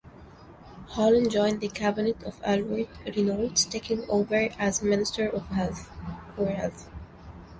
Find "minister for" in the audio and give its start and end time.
4.81-6.45